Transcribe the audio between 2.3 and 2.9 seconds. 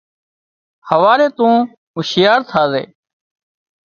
ٿازي